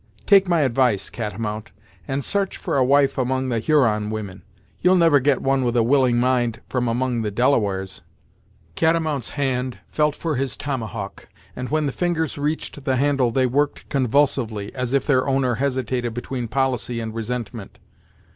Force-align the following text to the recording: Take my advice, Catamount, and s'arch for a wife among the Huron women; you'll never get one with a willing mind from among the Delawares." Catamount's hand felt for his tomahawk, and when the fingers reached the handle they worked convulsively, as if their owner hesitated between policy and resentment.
Take 0.25 0.47
my 0.49 0.61
advice, 0.61 1.11
Catamount, 1.11 1.71
and 2.07 2.23
s'arch 2.23 2.57
for 2.57 2.75
a 2.75 2.83
wife 2.83 3.19
among 3.19 3.49
the 3.49 3.59
Huron 3.59 4.09
women; 4.09 4.41
you'll 4.81 4.95
never 4.95 5.19
get 5.19 5.43
one 5.43 5.63
with 5.63 5.77
a 5.77 5.83
willing 5.83 6.19
mind 6.19 6.59
from 6.67 6.87
among 6.87 7.21
the 7.21 7.29
Delawares." 7.29 8.01
Catamount's 8.73 9.29
hand 9.37 9.77
felt 9.89 10.15
for 10.15 10.37
his 10.37 10.57
tomahawk, 10.57 11.29
and 11.55 11.69
when 11.69 11.85
the 11.85 11.91
fingers 11.91 12.35
reached 12.35 12.83
the 12.83 12.95
handle 12.95 13.29
they 13.29 13.45
worked 13.45 13.89
convulsively, 13.89 14.73
as 14.73 14.95
if 14.95 15.05
their 15.05 15.27
owner 15.27 15.53
hesitated 15.61 16.15
between 16.15 16.47
policy 16.47 16.99
and 16.99 17.13
resentment. 17.13 17.77